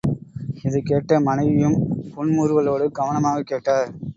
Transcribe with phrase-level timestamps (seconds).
[0.63, 1.77] இதைக் கேட்ட மனைவியும்
[2.09, 3.91] புன் முறுவலோடு கவனமாகக் கேட்டார்.